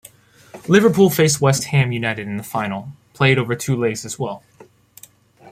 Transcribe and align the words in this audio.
Liverpool 0.67 1.11
faced 1.11 1.41
West 1.41 1.65
Ham 1.65 1.91
United 1.91 2.27
in 2.27 2.37
the 2.37 2.41
final, 2.43 2.91
played 3.13 3.37
over 3.37 3.53
two 3.55 3.75
legs 3.75 4.03
as 4.03 4.17
well. 4.17 4.41